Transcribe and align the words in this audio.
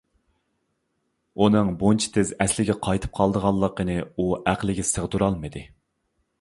ئۇنىڭ 1.43 1.69
بۇنچە 1.83 2.09
تىز 2.17 2.33
ئەسلىگە 2.47 2.77
قايتىپ 2.89 3.13
قالىدىغانلىقىنى 3.21 4.01
ئۇ 4.09 4.29
ئەقلىگە 4.41 4.91
سىغدۇرالمىدى. 4.95 5.67